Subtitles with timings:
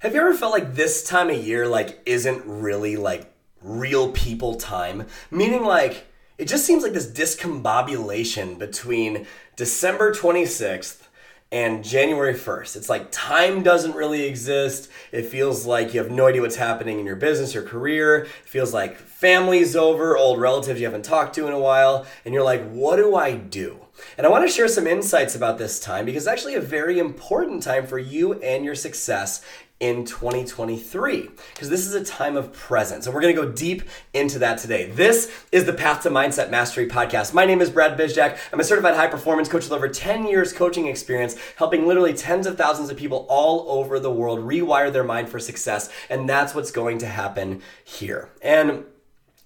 [0.00, 4.54] Have you ever felt like this time of year like isn't really like real people
[4.54, 5.08] time?
[5.28, 6.06] Meaning like
[6.38, 9.26] it just seems like this discombobulation between
[9.56, 11.08] December 26th
[11.50, 12.76] and January 1st.
[12.76, 14.88] It's like time doesn't really exist.
[15.10, 18.18] It feels like you have no idea what's happening in your business, your career.
[18.18, 22.32] It feels like family's over, old relatives you haven't talked to in a while, and
[22.32, 23.80] you're like, what do I do?
[24.16, 27.00] And I want to share some insights about this time because it's actually a very
[27.00, 29.44] important time for you and your success
[29.80, 33.82] in 2023 because this is a time of presence and we're going to go deep
[34.14, 34.88] into that today.
[34.88, 37.34] This is the path to mindset mastery podcast.
[37.34, 38.38] My name is Brad Bizjack.
[38.52, 42.46] I'm a certified high performance coach with over 10 years coaching experience helping literally tens
[42.46, 46.54] of thousands of people all over the world rewire their mind for success and that's
[46.54, 48.30] what's going to happen here.
[48.42, 48.84] And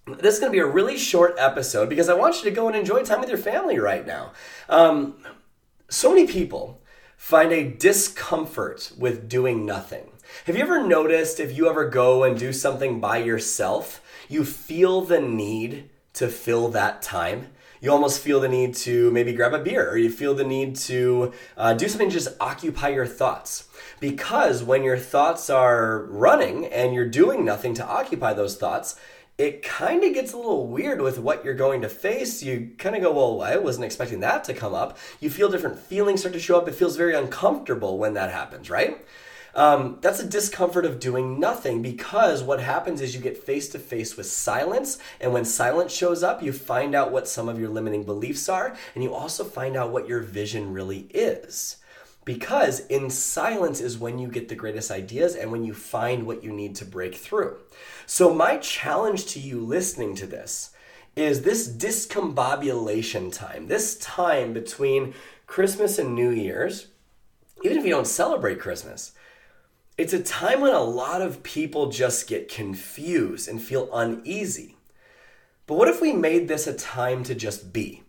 [0.06, 2.66] this is going to be a really short episode because i want you to go
[2.66, 4.32] and enjoy time with your family right now
[4.68, 5.14] um,
[5.88, 6.80] so many people
[7.16, 10.12] find a discomfort with doing nothing
[10.46, 15.02] have you ever noticed if you ever go and do something by yourself, you feel
[15.02, 17.48] the need to fill that time?
[17.80, 20.76] You almost feel the need to maybe grab a beer, or you feel the need
[20.76, 23.68] to uh, do something to just occupy your thoughts.
[24.00, 28.96] Because when your thoughts are running and you're doing nothing to occupy those thoughts,
[29.38, 32.42] it kind of gets a little weird with what you're going to face.
[32.42, 34.98] You kind of go, well, I wasn't expecting that to come up.
[35.20, 36.68] You feel different feelings start to show up.
[36.68, 39.04] It feels very uncomfortable when that happens, right?
[39.54, 43.78] Um, that's a discomfort of doing nothing because what happens is you get face to
[43.78, 44.98] face with silence.
[45.20, 48.76] And when silence shows up, you find out what some of your limiting beliefs are.
[48.94, 51.76] And you also find out what your vision really is.
[52.24, 56.44] Because in silence is when you get the greatest ideas and when you find what
[56.44, 57.58] you need to break through.
[58.06, 60.70] So, my challenge to you listening to this
[61.16, 65.14] is this discombobulation time, this time between
[65.46, 66.86] Christmas and New Year's,
[67.62, 69.12] even if you don't celebrate Christmas,
[69.98, 74.76] it's a time when a lot of people just get confused and feel uneasy.
[75.66, 78.02] But what if we made this a time to just be?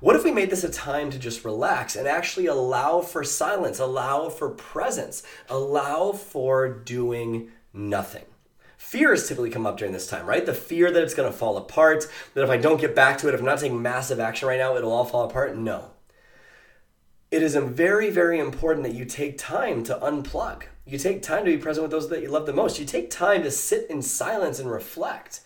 [0.00, 3.78] What if we made this a time to just relax and actually allow for silence,
[3.78, 8.24] allow for presence, allow for doing nothing?
[8.78, 10.44] Fears typically come up during this time, right?
[10.44, 13.28] The fear that it's going to fall apart, that if I don't get back to
[13.28, 15.56] it, if I'm not taking massive action right now, it'll all fall apart.
[15.56, 15.90] No.
[17.30, 21.50] It is very, very important that you take time to unplug you take time to
[21.52, 22.80] be present with those that you love the most.
[22.80, 25.40] You take time to sit in silence and reflect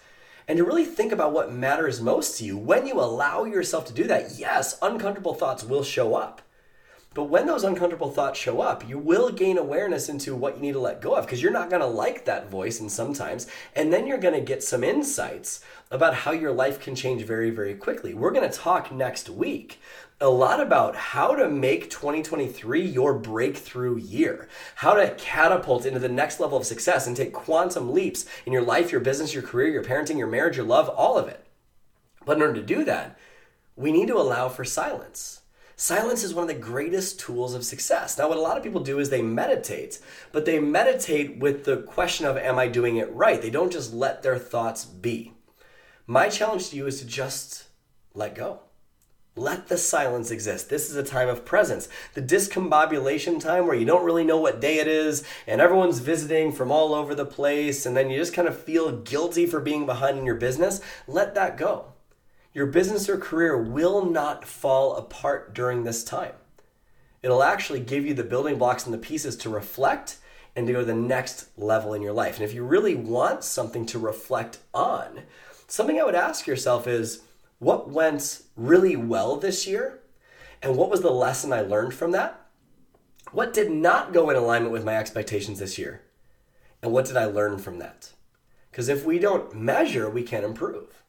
[0.47, 2.57] and to really think about what matters most to you.
[2.57, 6.43] When you allow yourself to do that, yes, uncomfortable thoughts will show up.
[7.15, 10.73] But when those uncomfortable thoughts show up, you will gain awareness into what you need
[10.73, 13.93] to let go of because you're not going to like that voice and sometimes and
[13.93, 17.77] then you're going to get some insights about how your life can change very very
[17.77, 18.15] quickly.
[18.15, 19.79] We're going to talk next week
[20.21, 26.09] a lot about how to make 2023 your breakthrough year, how to catapult into the
[26.09, 29.69] next level of success and take quantum leaps in your life, your business, your career,
[29.69, 31.47] your parenting, your marriage, your love, all of it.
[32.25, 33.17] But in order to do that,
[33.77, 35.43] we need to allow for silence.
[35.77, 38.17] Silence is one of the greatest tools of success.
[38.17, 39.99] Now, what a lot of people do is they meditate,
[40.31, 43.43] but they meditate with the question of, Am I doing it right?
[43.43, 45.33] They don't just let their thoughts be.
[46.07, 47.65] My challenge to you is to just
[48.15, 48.61] let go.
[49.37, 50.71] Let the silence exist.
[50.71, 51.89] This is a time of presence.
[52.15, 56.53] The discombobulation time where you don't really know what day it is and everyone's visiting
[56.53, 59.87] from all over the place and then you just kind of feel guilty for being
[59.87, 60.81] behind in your business.
[61.09, 61.94] Let that go.
[62.55, 66.35] Your business or career will not fall apart during this time.
[67.21, 70.19] It'll actually give you the building blocks and the pieces to reflect
[70.55, 72.37] and to go to the next level in your life.
[72.37, 75.23] And if you really want something to reflect on,
[75.67, 77.23] something I would ask yourself is,
[77.59, 80.01] what went really well this year
[80.63, 82.41] and what was the lesson I learned from that?
[83.33, 86.03] What did not go in alignment with my expectations this year?
[86.83, 88.13] And what did I learn from that?
[88.71, 91.04] Because if we don't measure, we can't improve.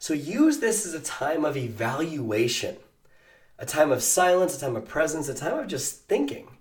[0.00, 2.76] So use this as a time of evaluation,
[3.58, 6.56] a time of silence, a time of presence, a time of just thinking.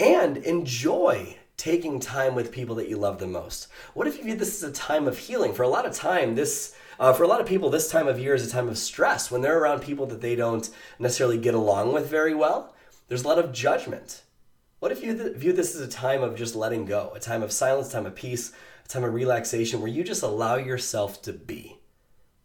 [0.00, 3.68] And enjoy taking time with people that you love the most.
[3.94, 5.54] What if you view this as a time of healing?
[5.54, 8.18] For a lot of time, this uh, for a lot of people, this time of
[8.18, 10.68] year is a time of stress when they're around people that they don't
[10.98, 12.74] necessarily get along with very well.
[13.06, 14.22] There's a lot of judgment.
[14.80, 17.44] What if you th- view this as a time of just letting go, a time
[17.44, 18.52] of silence, time of peace,
[18.84, 21.71] a time of relaxation where you just allow yourself to be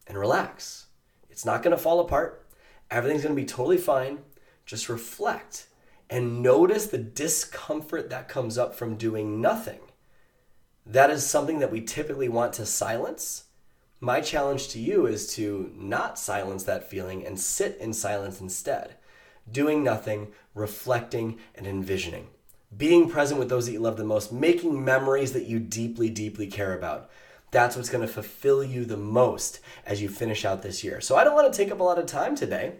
[0.07, 0.87] and relax?
[1.29, 2.45] It's not going to fall apart.
[2.89, 4.19] Everything's going to be totally fine.
[4.65, 5.67] Just reflect
[6.09, 9.79] and notice the discomfort that comes up from doing nothing.
[10.85, 13.43] That is something that we typically want to silence
[13.99, 18.95] my challenge to you is to not silence that feeling and sit in silence instead,
[19.51, 22.27] doing nothing, reflecting, and envisioning.
[22.75, 26.47] being present with those that you love the most, making memories that you deeply, deeply
[26.47, 27.09] care about.
[27.51, 30.99] That's what's going to fulfill you the most as you finish out this year.
[30.99, 32.73] So I don't want to take up a lot of time today.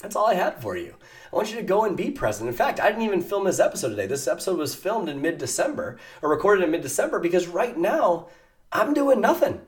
[0.00, 0.94] That's all I had for you.
[1.32, 2.48] I want you to go and be present.
[2.48, 4.06] In fact, I didn't even film this episode today.
[4.06, 8.28] This episode was filmed in mid December or recorded in mid December because right now
[8.72, 9.60] I'm doing nothing.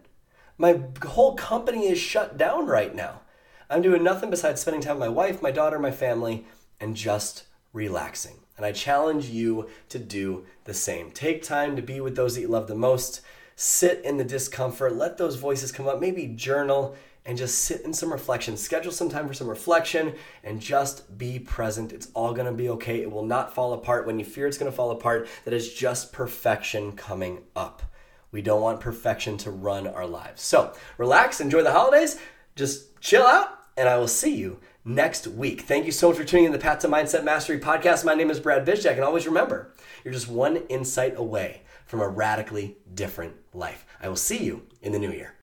[0.56, 3.20] My whole company is shut down right now.
[3.68, 6.46] I'm doing nothing besides spending time with my wife, my daughter, my family,
[6.78, 8.36] and just relaxing.
[8.56, 11.10] And I challenge you to do the same.
[11.10, 13.22] Take time to be with those that you love the most.
[13.56, 14.94] Sit in the discomfort.
[14.94, 16.00] Let those voices come up.
[16.00, 18.56] Maybe journal and just sit in some reflection.
[18.56, 21.92] Schedule some time for some reflection and just be present.
[21.92, 23.00] It's all to be okay.
[23.00, 25.28] It will not fall apart when you fear it's to fall apart.
[25.44, 27.82] That is just perfection coming up.
[28.32, 30.42] We don't want perfection to run our lives.
[30.42, 32.18] So relax, enjoy the holidays,
[32.56, 35.62] just chill out, and I will see you next week.
[35.62, 38.04] Thank you so much for tuning in the Path to Mindset Mastery podcast.
[38.04, 42.08] My name is Brad Bizjack, and always remember, you're just one insight away from a
[42.08, 43.84] radically different life.
[44.00, 45.34] I will see you in the new year.